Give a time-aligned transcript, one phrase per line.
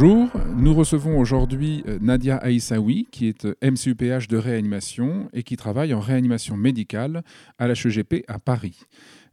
[0.00, 5.92] Bonjour, nous recevons aujourd'hui euh, Nadia Aïssaoui, qui est MCUPH de réanimation et qui travaille
[5.92, 7.24] en réanimation médicale
[7.58, 8.78] à l'HEGP à Paris.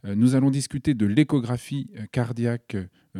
[0.04, 2.76] Euh, nous allons discuter de l'échographie euh, cardiaque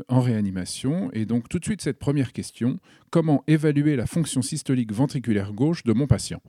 [0.09, 1.09] en réanimation.
[1.13, 2.81] Et donc tout de suite cette première question,
[3.11, 6.43] comment évaluer la fonction systolique ventriculaire gauche de mon patient?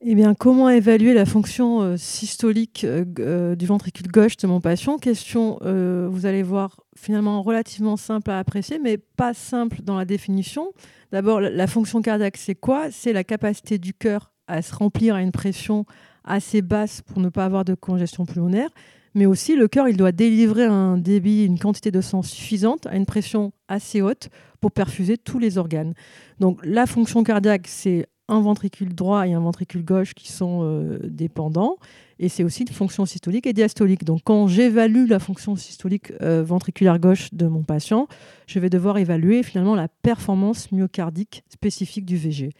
[0.00, 4.60] Eh bien, comment évaluer la fonction euh, systolique euh, euh, du ventricule gauche de mon
[4.60, 4.96] patient?
[4.96, 10.72] Question, vous allez voir, finalement relativement simple à apprécier, mais pas simple dans la définition.
[11.10, 12.90] D'abord, la fonction cardiaque, c'est quoi?
[12.90, 15.84] C'est la capacité du cœur à se remplir à une pression
[16.24, 18.70] assez basse pour ne pas avoir de congestion pulmonaire.
[19.14, 22.94] Mais aussi, le cœur, il doit délivrer un débit, une quantité de sang suffisante à
[22.94, 24.28] une pression assez haute
[24.60, 25.94] pour perfuser tous les organes.
[26.38, 30.98] Donc, la fonction cardiaque, c'est un ventricule droit et un ventricule gauche qui sont euh,
[31.04, 31.76] dépendants.
[32.18, 34.04] Et c'est aussi une fonction systolique et diastolique.
[34.04, 38.08] Donc quand j'évalue la fonction systolique euh, ventriculaire gauche de mon patient,
[38.46, 42.50] je vais devoir évaluer finalement la performance myocardique spécifique du VG.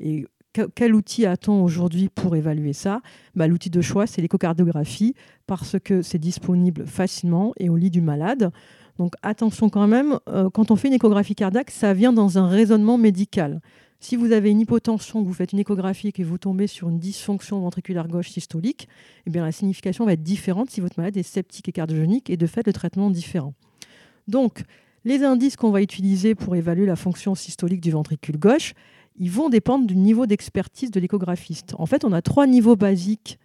[0.00, 0.26] Et
[0.74, 3.00] quel outil a-t-on aujourd'hui pour évaluer ça?
[3.34, 5.14] Bah, L'outil de choix, c'est l'échocardiographie,
[5.46, 8.50] parce que c'est disponible facilement et au lit du malade.
[8.98, 12.46] Donc attention quand même, euh, quand on fait une échographie cardiaque, ça vient dans un
[12.46, 13.60] raisonnement médical.
[14.02, 16.88] Si vous avez une hypotension, que vous faites une échographie et que vous tombez sur
[16.88, 18.88] une dysfonction ventriculaire gauche systolique,
[19.26, 22.36] eh bien, la signification va être différente si votre malade est sceptique et cardiogénique et
[22.36, 23.54] de fait le traitement différent.
[24.26, 24.64] Donc,
[25.04, 28.74] les indices qu'on va utiliser pour évaluer la fonction systolique du ventricule gauche,
[29.18, 31.76] ils vont dépendre du niveau d'expertise de l'échographiste.
[31.78, 33.38] En fait, on a trois niveaux basiques,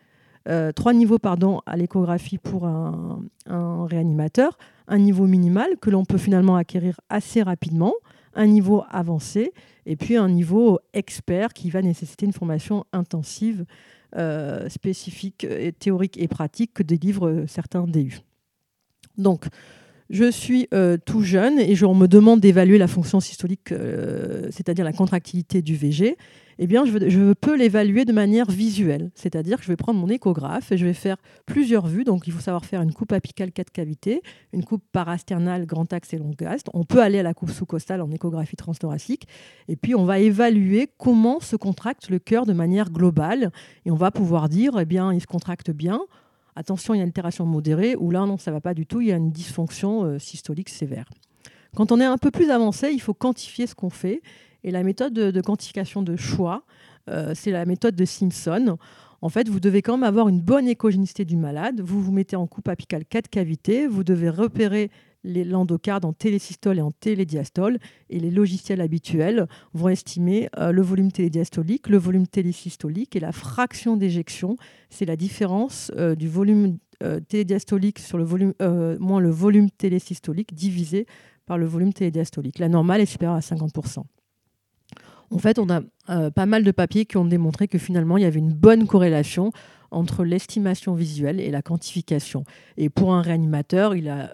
[0.50, 4.58] euh, trois niveaux pardon, à l'échographie pour un réanimateur.
[4.88, 7.94] Un niveau minimal que l'on peut finalement acquérir assez rapidement,
[8.38, 9.52] un niveau avancé
[9.86, 13.66] et puis un niveau expert qui va nécessiter une formation intensive,
[14.16, 15.46] euh, spécifique,
[15.80, 18.20] théorique et pratique que délivrent certains DU.
[19.18, 19.48] Donc,
[20.10, 24.48] je suis euh, tout jeune et je, on me demande d'évaluer la fonction systolique, euh,
[24.52, 26.18] c'est-à-dire la contractilité du VG.
[26.60, 30.72] Eh bien, je, peux l'évaluer de manière visuelle, c'est-à-dire que je vais prendre mon échographe
[30.72, 32.04] et je vais faire plusieurs vues.
[32.04, 34.24] Donc, il faut savoir faire une coupe apicale 4 cavités,
[34.54, 36.64] une coupe parasternale grand axe et long axe.
[36.74, 39.28] On peut aller à la coupe sous-costale en échographie transthoracique.
[39.68, 43.52] Et puis, on va évaluer comment se contracte le cœur de manière globale.
[43.86, 46.02] Et on va pouvoir dire, eh bien, il se contracte bien
[46.58, 48.86] attention, il y a une altération modérée, ou là, non, ça ne va pas du
[48.86, 51.06] tout, il y a une dysfonction euh, systolique sévère.
[51.76, 54.22] Quand on est un peu plus avancé, il faut quantifier ce qu'on fait.
[54.64, 56.64] Et la méthode de, quantification de choix,
[57.10, 58.78] euh, c'est la méthode de Simpson.
[59.22, 61.82] En fait, vous devez quand même avoir une bonne écogénicité du malade.
[61.82, 63.88] Vous vous mettez en coupe apicale 4 cavités.
[63.88, 64.90] Vous devez repérer
[65.24, 67.80] l'endocarde en télésystole et en télédiastole.
[68.10, 73.32] Et les logiciels habituels vont estimer euh, le volume télédiastolique, le volume télésystolique et la
[73.32, 74.58] fraction d'éjection.
[74.90, 78.54] C'est la différence euh, du volume euh, télédiastolique sur le volume,
[79.00, 81.06] moins le volume télésystolique divisé
[81.46, 82.60] par le volume télédiastolique.
[82.60, 84.04] La normale est supérieure à 50%.
[85.30, 85.82] En fait, on a
[86.32, 89.52] pas mal de papiers qui ont démontré que finalement, il y avait une bonne corrélation
[89.92, 92.44] entre l'estimation visuelle et la quantification.
[92.78, 94.34] Et pour un réanimateur, il a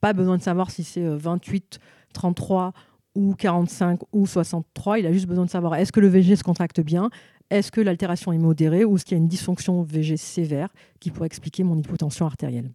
[0.00, 2.72] pas besoin de savoir si c'est 28, euh, 33
[3.14, 4.98] ou 45 ou 63.
[4.98, 7.10] Il a juste besoin de savoir est-ce que le VG se contracte bien,
[7.50, 10.68] est-ce que l'altération est modérée ou est-ce qu'il y a une dysfonction VG sévère
[11.00, 12.70] qui pourrait expliquer mon hypotension artérielle?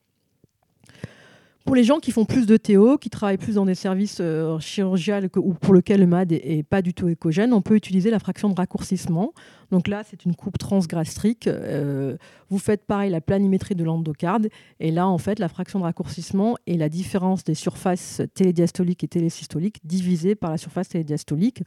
[1.65, 4.59] Pour les gens qui font plus de TO, qui travaillent plus dans des services euh,
[4.59, 8.19] chirurgicaux ou pour lesquels le MAD est, pas du tout écogène, on peut utiliser la
[8.19, 9.33] fraction de raccourcissement.
[9.71, 11.47] Donc là, c'est une coupe transgastrique.
[11.47, 12.17] Euh,
[12.51, 14.49] vous faites pareil la planimétrie de l'endocarde.
[14.79, 19.07] Et là, en fait, la fraction de raccourcissement est la différence des surfaces télédiastoliques et
[19.07, 21.63] télésystoliques divisée par la surface télédiastolique.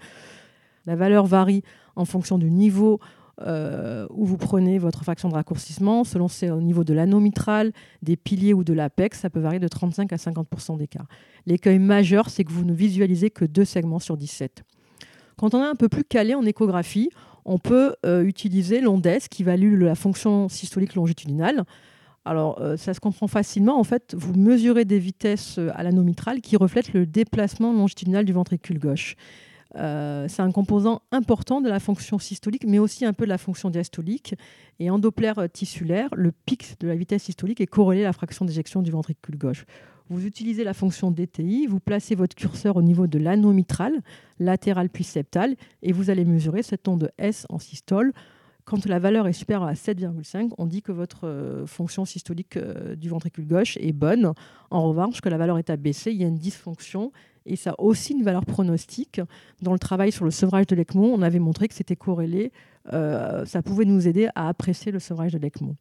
[0.86, 1.64] La valeur varie
[1.96, 3.00] en fonction du niveau
[3.46, 7.72] euh, où vous prenez votre fraction de raccourcissement, selon c'est au niveau de l'anneau mitral,
[8.02, 11.06] des piliers ou de l'apex, ça peut varier de 35 à 50 d'écart.
[11.46, 14.64] L'écueil majeur, c'est que vous ne visualisez que deux segments sur 17.
[15.36, 17.10] Quand on est un peu plus calé en échographie,
[17.44, 21.64] on peut euh, utiliser l'ONDES qui value la fonction systolique longitudinale.
[22.24, 23.78] Alors, euh, ça se comprend facilement.
[23.78, 28.32] En fait, vous mesurez des vitesses à l'anneau mitral qui reflètent le déplacement longitudinal du
[28.32, 29.14] ventricule gauche.
[29.76, 33.38] Euh, c'est un composant important de la fonction systolique, mais aussi un peu de la
[33.38, 34.34] fonction diastolique.
[34.78, 38.44] Et en Doppler tissulaire, le pic de la vitesse systolique est corrélé à la fraction
[38.44, 39.66] d'éjection du ventricule gauche.
[40.10, 44.00] Vous utilisez la fonction DTI, vous placez votre curseur au niveau de l'anneau mitral,
[44.38, 48.14] latéral puis septal, et vous allez mesurer cette onde S en systole.
[48.64, 52.96] Quand la valeur est supérieure à 7,5, on dit que votre euh, fonction systolique euh,
[52.96, 54.32] du ventricule gauche est bonne.
[54.70, 57.10] En revanche, que la valeur est abaissée, il y a une dysfonction
[57.48, 59.20] et ça a aussi une valeur pronostique.
[59.62, 62.52] Dans le travail sur le sevrage de l'ECMO, on avait montré que c'était corrélé,
[62.92, 65.74] euh, ça pouvait nous aider à apprécier le sevrage de l'ECMO.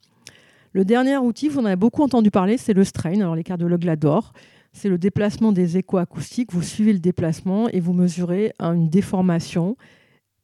[0.73, 3.19] Le dernier outil, vous en avez beaucoup entendu parler, c'est le strain.
[3.19, 4.33] Alors les cardiologues l'adorent.
[4.73, 6.53] c'est le déplacement des échos acoustiques.
[6.53, 9.75] Vous suivez le déplacement et vous mesurez une déformation.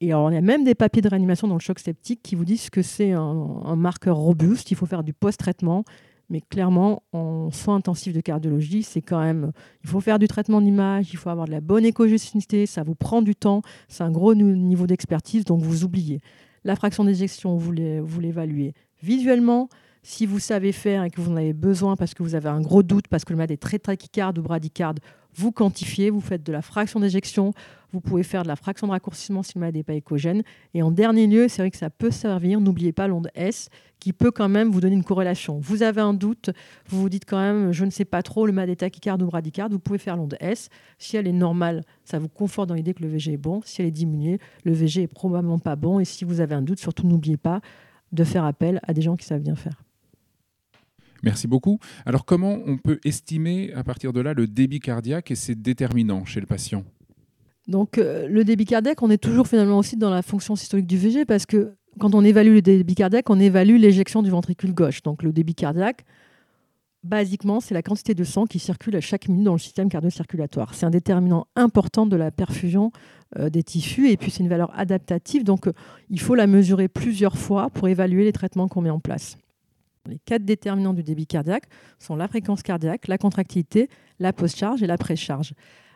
[0.01, 2.43] Et alors, y a même des papiers de réanimation dans le choc septique qui vous
[2.43, 4.69] disent que c'est un, marqueur robuste.
[4.71, 5.85] Il faut faire du post-traitement.
[6.29, 9.51] Mais clairement, en soins intensifs de cardiologie, c'est quand même.
[9.83, 12.95] Il faut faire du traitement d'image, il faut avoir de la bonne échogénicité, ça vous
[12.95, 16.21] prend du temps, c'est un gros niveau d'expertise, donc vous oubliez.
[16.63, 19.67] La fraction d'éjection, vous l'évaluez visuellement,
[20.03, 22.61] si vous savez faire et que vous en avez besoin parce que vous avez un
[22.61, 24.99] gros doute, parce que le malade est très tachycarde ou bradycarde,
[25.35, 27.53] vous quantifiez, vous faites de la fraction d'éjection,
[27.91, 30.43] vous pouvez faire de la fraction de raccourcissement si le malade n'est pas écogène.
[30.73, 33.69] Et en dernier lieu, c'est vrai que ça peut servir, n'oubliez pas l'onde S,
[33.99, 35.59] qui peut quand même vous donner une corrélation.
[35.59, 36.49] Vous avez un doute,
[36.87, 39.27] vous vous dites quand même, je ne sais pas trop, le malade est tachycarde ou
[39.27, 40.69] bradycarde, vous pouvez faire l'onde S.
[40.97, 43.61] Si elle est normale, ça vous conforte dans l'idée que le VG est bon.
[43.63, 45.99] Si elle est diminuée, le VG est probablement pas bon.
[45.99, 47.61] Et si vous avez un doute, surtout n'oubliez pas
[48.11, 49.83] de faire appel à des gens qui savent bien faire.
[51.23, 51.79] Merci beaucoup.
[52.05, 56.25] Alors comment on peut estimer à partir de là le débit cardiaque et ses déterminants
[56.25, 56.83] chez le patient?
[57.67, 60.97] Donc euh, le débit cardiaque, on est toujours finalement aussi dans la fonction systolique du
[60.97, 65.01] VG parce que quand on évalue le débit cardiaque, on évalue l'éjection du ventricule gauche.
[65.01, 66.03] Donc le débit cardiaque,
[67.03, 70.73] basiquement, c'est la quantité de sang qui circule à chaque minute dans le système cardio-circulatoire.
[70.73, 72.91] C'est un déterminant important de la perfusion
[73.37, 75.45] euh, des tissus et puis c'est une valeur adaptative.
[75.45, 75.73] Donc euh,
[76.09, 79.37] il faut la mesurer plusieurs fois pour évaluer les traitements qu'on met en place.
[80.09, 81.63] Les quatre déterminants du débit cardiaque
[81.97, 83.87] sont la fréquence cardiaque, la contractilité,
[84.19, 85.53] la post-charge et la pré-charge.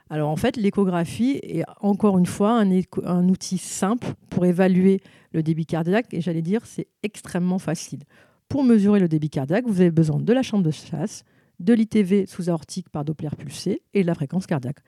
[0.09, 5.01] Alors en fait, l'échographie est encore une fois un, outil simple pour évaluer
[5.33, 8.00] le débit cardiaque et j'allais dire c'est extrêmement facile.
[8.48, 11.25] Pour mesurer le débit cardiaque, vous avez besoin de la chambre de chasse,
[11.60, 14.80] de l'ITV sous-aortique par Doppler pulsé et de la fréquence cardiaque.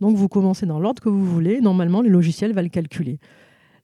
[0.00, 3.18] Donc vous commencez dans l'ordre que vous voulez, normalement le logiciel va le calculer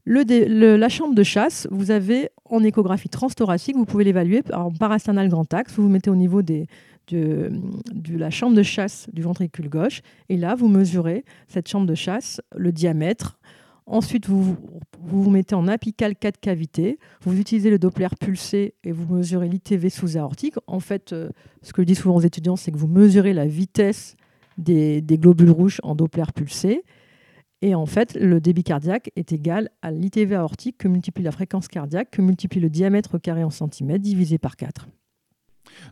[0.06, 5.52] la chambre de chasse, vous avez en échographie transthoracique, vous pouvez l'évaluer en parasternal grand
[5.54, 5.74] axe.
[5.74, 6.66] Vous vous mettez au niveau de,
[7.12, 10.02] la chambre de chasse du ventricule gauche.
[10.28, 13.38] Et là, vous mesurez cette chambre de chasse, le diamètre.
[13.86, 14.56] Ensuite, vous
[15.00, 16.98] vous, mettez en apical 4 cavités.
[17.20, 20.56] Vous utilisez le Doppler pulsé et vous mesurez l'ITV sous-aortique.
[20.66, 21.28] En fait, euh,
[21.62, 24.16] ce que je dis souvent aux étudiants, c'est que vous mesurez la vitesse
[24.58, 26.82] des, des globules rouges en Doppler pulsé.
[27.62, 31.68] Et en fait, le débit cardiaque est égal à l'ITV aortique que multiplie la fréquence
[31.68, 34.88] cardiaque, que multiplie le diamètre carré en centimètres, divisé par 4.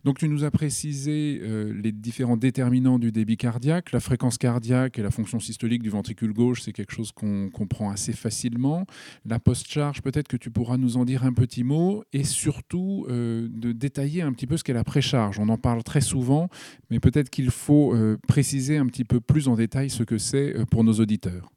[0.05, 3.93] Donc tu nous as précisé euh, les différents déterminants du débit cardiaque.
[3.93, 7.91] La fréquence cardiaque et la fonction systolique du ventricule gauche, c'est quelque chose qu'on comprend
[7.91, 8.87] assez facilement.
[9.25, 13.49] La post-charge, peut-être que tu pourras nous en dire un petit mot et surtout euh,
[13.51, 15.39] de détailler un petit peu ce qu'est la pré-charge.
[15.39, 16.49] On en parle très souvent,
[16.91, 20.55] mais peut-être qu'il faut euh, préciser un petit peu plus en détail ce que c'est
[20.71, 21.51] pour nos auditeurs.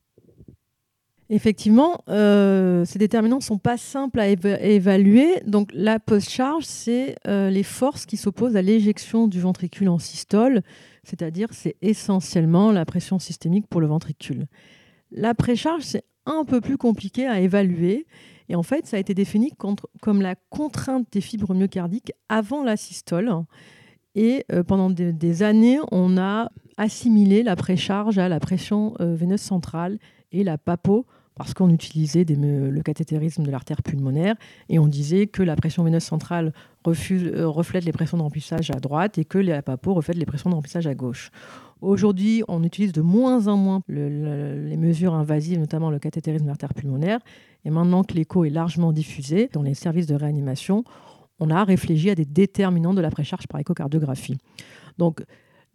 [1.30, 5.42] Effectivement, euh, ces déterminants ne sont pas simples à évaluer.
[5.46, 10.62] Donc, la post-charge, c'est euh, les forces qui s'opposent à l'éjection du ventricule en systole,
[11.04, 14.48] c'est-à-dire c'est essentiellement la pression systémique pour le ventricule.
[15.12, 18.08] La précharge, c'est un peu plus compliqué à évaluer.
[18.48, 19.52] Et en fait, ça a été défini
[20.00, 23.30] comme la contrainte des fibres myocardiques avant la systole.
[24.16, 30.00] Et euh, pendant des, années, on a assimilé la précharge à la pression veineuse centrale
[30.32, 31.06] et la papo
[31.38, 34.36] parce qu'on utilisait le cathétérisme de l'artère pulmonaire
[34.70, 36.52] et on disait que la pression veineuse centrale
[36.88, 40.50] euh, reflète les pressions de remplissage à droite et que la papo reflète les pressions
[40.50, 41.30] de remplissage à gauche.
[41.82, 46.74] Aujourd'hui, on utilise de moins en moins les mesures invasives, notamment le cathétérisme de l'artère
[46.74, 47.20] pulmonaire.
[47.66, 50.84] Et maintenant que l'écho est largement diffusé dans les services de réanimation,
[51.40, 54.40] on a réfléchi à des déterminants de la précharge par échocardiographie.
[54.98, 55.24] Donc,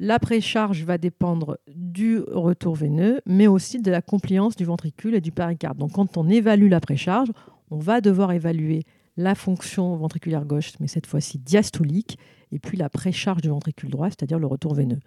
[0.02, 5.20] la précharge va dépendre du retour veineux, mais aussi de la compliance du ventricule et
[5.20, 5.78] du péricarde.
[5.78, 7.28] Donc quand on évalue la précharge,
[7.70, 8.82] on va devoir évaluer
[9.16, 12.18] la fonction ventriculaire gauche, mais cette fois-ci diastolique,
[12.50, 14.98] et puis la précharge du ventricule droit, c'est-à-dire le retour veineux.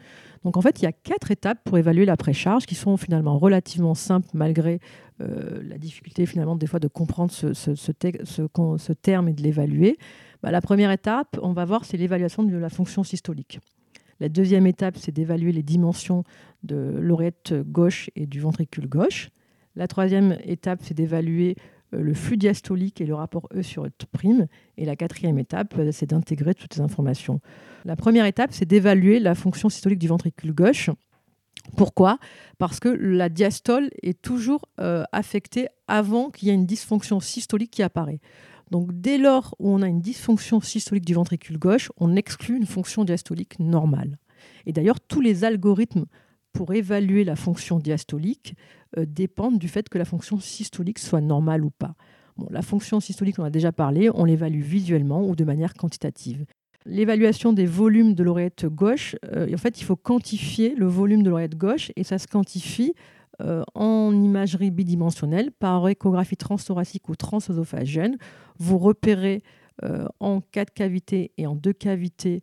[0.46, 3.38] Donc en fait, il y a quatre étapes pour évaluer la précharge qui sont finalement
[3.38, 4.80] relativement simples malgré
[5.20, 7.92] euh, la difficulté finalement des fois de comprendre ce,
[8.94, 9.98] terme et de l'évaluer.
[10.42, 13.60] Bah, la première étape, on va voir, c'est l'évaluation de la fonction systolique.
[14.20, 16.24] La deuxième étape, c'est d'évaluer les dimensions
[16.64, 19.30] de l'oreillette gauche et du ventricule gauche.
[19.76, 21.56] La troisième étape, c'est d'évaluer
[21.94, 24.48] euh, le flux diastolique et le rapport E sur E'.
[24.78, 27.42] Et la quatrième étape, euh, c'est d'intégrer toutes ces informations.
[27.84, 30.90] La première étape, c'est d'évaluer la fonction systolique du ventricule gauche.
[31.76, 32.20] Pourquoi?
[32.58, 37.72] Parce que la diastole est toujours euh, affectée avant qu'il y ait une dysfonction systolique
[37.72, 38.20] qui apparaît.
[38.72, 42.66] Donc dès lors où on a une dysfonction systolique du ventricule gauche, on exclut une
[42.66, 44.18] fonction diastolique normale.
[44.66, 46.06] Et d'ailleurs, tous les algorithmes
[46.52, 48.56] pour évaluer la fonction diastolique
[48.98, 51.96] euh, dépendent du fait que la fonction systolique soit normale ou pas.
[52.50, 56.46] la fonction systolique, on a déjà parlé, on l'évalue visuellement ou de manière quantitative.
[56.86, 61.30] l'évaluation des volumes de l'oreillette gauche, euh, en fait, il faut quantifier le volume de
[61.30, 62.94] l'oreillette gauche et ça se quantifie
[63.42, 68.18] euh, en imagerie bidimensionnelle par échographie transthoracique ou transœsophagienne.
[68.60, 69.44] Vous repérez
[69.84, 72.42] euh, en quatre cavités et en deux cavités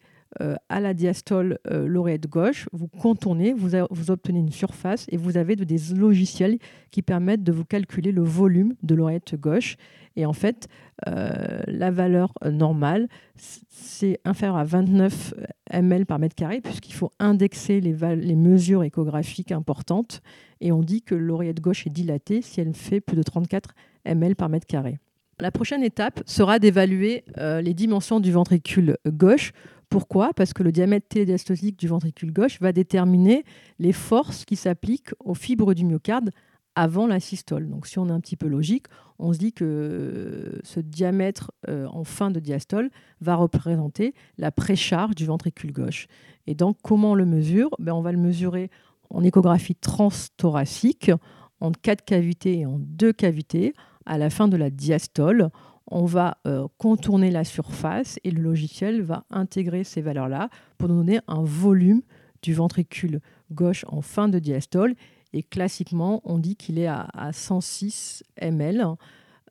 [0.71, 3.75] à la diastole l'oreillette gauche, vous contournez, vous,
[4.11, 6.59] obtenez une surface et vous avez des logiciels
[6.91, 9.77] qui permettent de vous calculer le volume de l'oreillette gauche.
[10.17, 10.69] Et en fait,
[11.07, 15.35] euh, la valeur normale, c'est inférieur à 29
[15.71, 20.23] ml par mètre carré, puisqu'il faut indexer les, les, mesures échographiques importantes.
[20.61, 24.37] Et on dit que l'oreillette gauche est dilatée si elle fait plus de 34 ml
[24.37, 24.99] par mètre carré.
[25.43, 29.51] La prochaine étape sera d'évaluer euh, les dimensions du ventricule gauche.
[29.89, 30.33] Pourquoi?
[30.35, 33.45] Parce que le diamètre télédiastolique du ventricule gauche va déterminer
[33.81, 36.31] les forces qui s'appliquent aux fibres du myocarde
[36.77, 37.69] avant la systole.
[37.69, 38.87] Donc si on est un petit peu logique,
[39.19, 42.89] on se dit que ce diamètre euh, en fin de diastole
[43.21, 46.07] va représenter la précharge du ventricule gauche.
[46.47, 47.71] Et donc comment on le mesure?
[47.81, 48.71] Ben, On va le mesurer
[49.11, 51.11] en échographie transthoracique,
[51.59, 53.75] en quatre cavités et en deux cavités.
[54.07, 55.51] À la fin de la diastole,
[55.87, 60.97] on va euh, contourner la surface et le logiciel va intégrer ces valeurs-là pour nous
[60.97, 62.03] donner un volume
[62.43, 63.21] du ventricule
[63.53, 64.95] gauche en fin de diastole
[65.33, 68.87] et classiquement, on dit qu'il est à, 106 ml.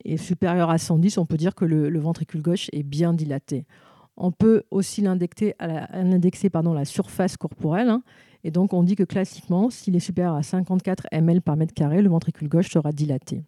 [0.04, 3.66] Et supérieur à 110, on peut dire que le, ventricule gauche est bien dilaté.
[4.16, 7.88] On peut aussi l'indexer la surface corporelle.
[7.88, 8.02] Hein.
[8.44, 12.02] et donc, on dit que classiquement, s'il est supérieur à 54 ml par mètre carré,
[12.02, 13.42] le ventricule gauche sera dilaté.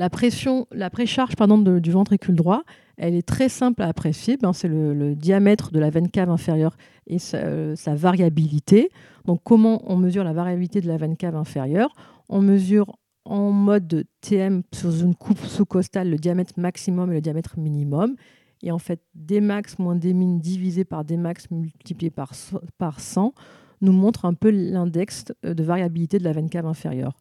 [0.00, 2.62] La pression, la précharge pardon, du ventricule droit,
[2.96, 4.38] elle est très simple à apprécier.
[4.38, 6.74] Ben, c'est le, diamètre de la veine cave inférieure
[7.06, 8.88] et sa, variabilité.
[9.26, 11.94] Donc, comment on mesure la variabilité de la veine cave inférieure?
[12.30, 17.58] On mesure en mode TM sur une coupe sous-costale le diamètre maximum et le diamètre
[17.58, 18.16] minimum.
[18.62, 22.32] Et en fait, Dmax moins Dmin divisé par Dmax multiplié par,
[22.78, 23.34] par 100
[23.82, 27.18] nous montre un peu l'index de variabilité de la veine cave inférieure.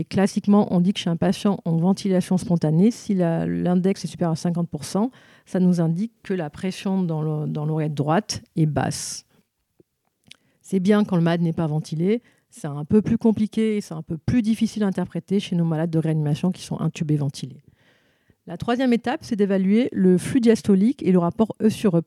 [0.00, 4.32] Et classiquement, on dit que chez un patient en ventilation spontanée, si l'index est supérieur
[4.32, 5.10] à 50%,
[5.44, 9.26] ça nous indique que la pression dans l'oreille droite est basse.
[10.62, 12.22] C'est bien quand le malade n'est pas ventilé.
[12.50, 15.64] C'est un peu plus compliqué et c'est un peu plus difficile à interpréter chez nos
[15.64, 17.62] malades de réanimation qui sont intubés ventilés.
[18.46, 22.02] La troisième étape, c'est d'évaluer le flux diastolique et le rapport E sur E'.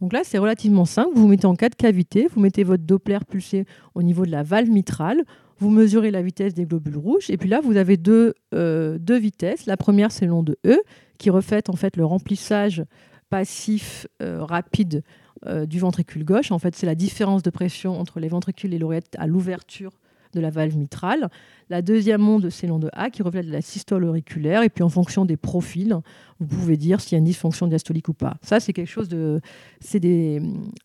[0.00, 1.10] Donc là, c'est relativement simple.
[1.14, 4.42] Vous, vous mettez en quatre cavités, vous mettez votre Doppler pulsé au niveau de la
[4.42, 5.24] valve mitrale
[5.58, 9.66] vous mesurez la vitesse des globules rouges, et puis là, vous avez deux, euh, vitesses.
[9.66, 10.80] La première, c'est le long de E,
[11.18, 12.84] qui reflète en fait le remplissage
[13.30, 15.02] passif euh, rapide
[15.46, 16.52] euh, du ventricule gauche.
[16.52, 19.92] En fait, c'est la différence de pression entre les ventricules et l'oreillette à l'ouverture
[20.32, 21.28] de la valve mitrale.
[21.70, 24.62] La deuxième onde, c'est l'onde A qui reflète la systole auriculaire.
[24.62, 25.94] Et puis en fonction des profils,
[26.40, 28.36] vous pouvez dire s'il y a une dysfonction diastolique ou pas.
[28.42, 29.40] Ça, c'est quelque chose de.
[29.80, 30.40] C'est des,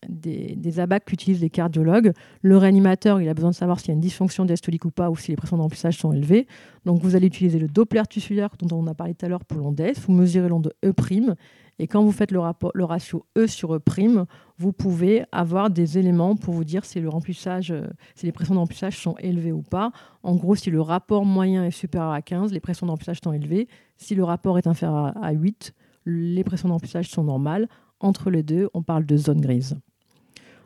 [0.08, 2.12] des, des abacs qu'utilisent les cardiologues.
[2.42, 5.10] Le réanimateur, il a besoin de savoir s'il y a une dysfonction diastolique ou pas
[5.10, 6.46] ou si les pressions de remplissage sont élevées.
[6.84, 9.58] Donc vous allez utiliser le Doppler tissulaire dont on a parlé tout à l'heure pour
[9.58, 9.98] l'onde S.
[10.00, 10.92] Vous mesurez l'onde E'.
[11.78, 13.80] Et quand vous faites le, rapport, le ratio E sur E',
[14.58, 19.16] vous pouvez avoir des éléments pour vous dire euh, si les pressions de remplissage sont
[19.18, 19.90] élevées ou pas.
[20.22, 23.32] En gros, si le rapport moyen est supérieur à 15, les pressions de remplissage sont
[23.32, 23.68] élevées.
[23.96, 25.74] Si le rapport est inférieur à 8,
[26.06, 27.68] les pressions de remplissage sont normales.
[28.00, 29.76] Entre les deux, on parle de zone grise.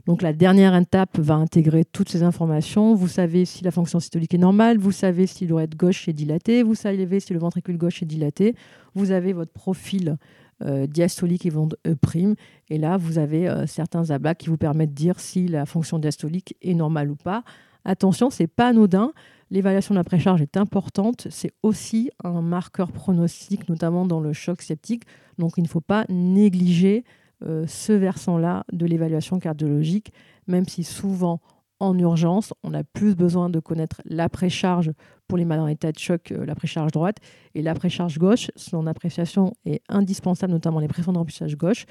[0.09, 2.95] Donc la dernière étape va intégrer toutes ces informations.
[2.95, 6.63] Vous savez si la fonction systolique est normale, vous savez si l'oreille gauche est dilatée,
[6.63, 8.55] vous savez si le ventricule gauche est dilaté,
[8.95, 10.17] vous avez votre profil
[10.65, 12.35] euh, diastolique et vont E'.
[12.69, 15.99] Et là, vous avez euh, certains ablats qui vous permettent de dire si la fonction
[15.99, 17.45] diastolique est normale ou pas.
[17.85, 19.13] Attention, c'est pas anodin.
[19.51, 21.29] L'évaluation de la précharge est importante.
[21.31, 25.05] C'est aussi un marqueur pronostic, notamment dans le choc septique.
[25.39, 27.05] Donc, il ne faut pas négliger
[27.45, 30.13] euh, ce versant-là de l'évaluation cardiologique,
[30.49, 31.41] même si souvent
[31.81, 34.91] en urgence, on a plus besoin de connaître la précharge
[35.29, 37.19] pour les malades en état de choc, euh, la précharge droite,
[37.55, 38.51] et la précharge gauche.
[38.57, 41.85] Son appréciation est indispensable, notamment les pressions de remplissage gauche,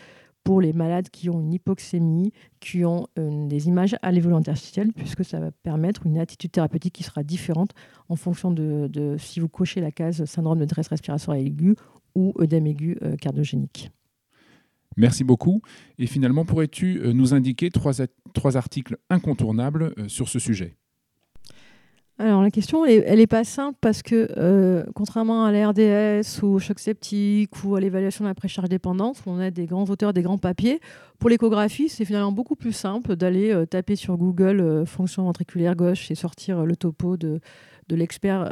[0.43, 4.91] pour les malades qui ont une hypoxémie, qui ont euh, des images à l'évolution interstitielle,
[4.93, 7.71] puisque ça va permettre une attitude thérapeutique qui sera différente
[8.09, 11.75] en fonction de, si vous cochez la case syndrome de détresse respiratoire aiguë
[12.15, 13.91] ou œdème aigu euh, cardiogénique.
[14.95, 15.61] Merci beaucoup.
[15.99, 17.93] Et finalement, pourrais-tu nous indiquer trois,
[18.33, 20.75] trois articles incontournables sur ce sujet?
[22.19, 26.47] Alors la question, elle n'est pas simple parce que euh, contrairement à la RDS ou
[26.47, 29.85] au choc septique ou à l'évaluation de la précharge dépendance, où on a des grands
[29.85, 30.79] auteurs, des grands papiers,
[31.19, 35.75] pour l'échographie, c'est finalement beaucoup plus simple d'aller euh, taper sur Google euh, fonction ventriculaire
[35.75, 37.39] gauche et sortir le topo de
[37.89, 38.51] l'expert,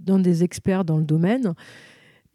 [0.00, 1.54] d'un des experts dans le domaine.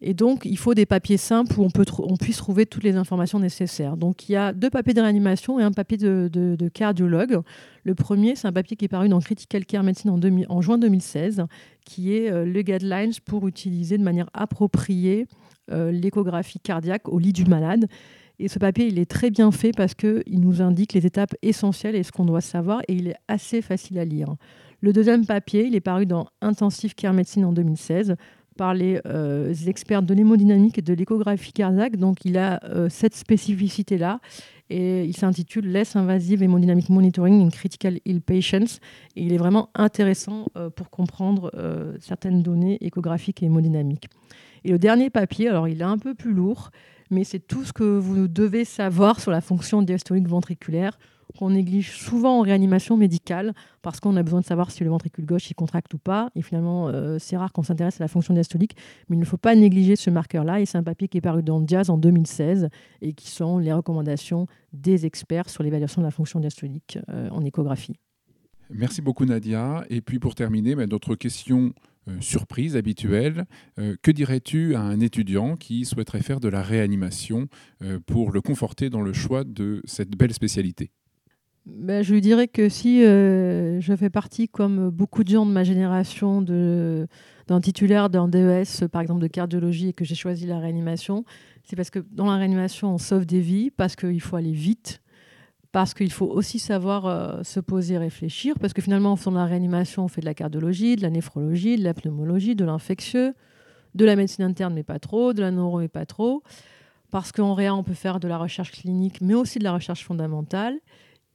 [0.04, 1.84] Et donc, il faut des papiers simples où on, peut
[2.20, 3.96] puisse trouver toutes les informations nécessaires.
[3.96, 7.40] Donc, il y a deux papiers de réanimation et un papier de, cardiologue.
[7.84, 10.18] Le premier, c'est un papier qui est paru dans Critical Care Medicine en,
[10.48, 11.44] en juin 2016,
[11.84, 15.28] qui est euh, le guidelines pour utiliser de manière appropriée
[15.70, 17.86] euh, l'échographie cardiaque au lit du malade.
[18.40, 21.94] Et ce papier, il est très bien fait parce qu'il nous indique les étapes essentielles
[21.94, 24.34] et ce qu'on doit savoir, et il est assez facile à lire.
[24.80, 28.16] Le deuxième papier, il est paru dans Intensive Care Medicine en 2016
[28.56, 31.96] par les euh, experts de l'hémodynamique et de l'échographie cardiaque.
[31.96, 34.20] Donc, il a euh, cette spécificité-là
[34.70, 38.78] et il s'intitule Less Invasive Hemodynamic Monitoring in Critical Ill Patients.
[39.16, 41.50] Et il est vraiment intéressant euh, pour comprendre
[42.00, 44.08] certaines données échographiques et hémodynamiques.
[44.64, 46.70] Et le dernier papier, alors il est un peu plus lourd,
[47.12, 50.98] mais c'est tout ce que vous devez savoir sur la fonction diastolique ventriculaire
[51.38, 55.24] qu'on néglige souvent en réanimation médicale parce qu'on a besoin de savoir si le ventricule
[55.24, 56.30] gauche il contracte ou pas.
[56.34, 58.76] Et finalement, euh, c'est rare qu'on s'intéresse à la fonction diastolique,
[59.08, 60.60] mais il ne faut pas négliger ce marqueur-là.
[60.60, 62.68] Et c'est un papier qui est paru dans Diaz en 2016
[63.00, 67.44] et qui sont les recommandations des experts sur l'évaluation de la fonction diastolique euh, en
[67.44, 67.94] échographie.
[68.70, 69.84] Merci beaucoup Nadia.
[69.90, 71.72] Et puis pour terminer, notre question
[72.08, 73.44] euh, surprise habituelle,
[74.02, 77.48] que dirais-tu à un étudiant qui souhaiterait faire de la réanimation
[78.06, 80.90] pour le conforter dans le choix de cette belle spécialité?
[81.64, 85.52] Ben, je lui dirais que si euh, je fais partie, comme beaucoup de gens de
[85.52, 90.58] ma génération, d'un titulaire d'un DES, par exemple de cardiologie, et que j'ai choisi la
[90.58, 91.24] réanimation,
[91.62, 95.00] c'est parce que dans la réanimation, on sauve des vies, parce qu'il faut aller vite,
[95.72, 99.36] parce qu'il faut aussi savoir euh, se poser, réfléchir, parce que finalement, en faisant de
[99.36, 103.34] la réanimation, on fait de la cardiologie, de la néphrologie, de la pneumologie, de l'infectieux,
[103.94, 106.42] de la médecine interne, mais pas trop, de la neuro, mais pas trop,
[107.10, 110.04] parce qu'en réa, on peut faire de la recherche clinique, mais aussi de la recherche
[110.04, 110.78] fondamentale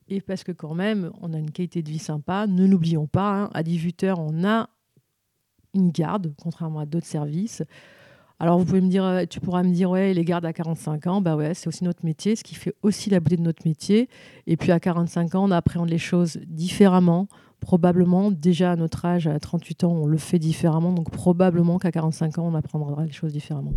[0.10, 2.48] et parce que quand même, on a une qualité de vie sympa.
[2.48, 4.70] Ne l'oublions pas, hein, à 18h, on a
[5.74, 7.64] une garde, contrairement à d'autres services.
[8.40, 11.08] Alors vous pouvez me dire, euh, tu pourras me dire, ouais, les gardes à 45
[11.08, 13.68] ans, bah ouais, c'est aussi notre métier, ce qui fait aussi la beauté de notre
[13.68, 14.10] métier.
[14.46, 17.28] Et puis à 45 ans, on appréhende les choses différemment.
[17.60, 20.92] Probablement, déjà à notre âge, à 38 ans, on le fait différemment.
[20.92, 23.74] Donc probablement qu'à 45 ans, on apprendra les choses différemment.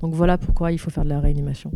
[0.00, 1.72] Donc voilà pourquoi il faut faire de la réanimation.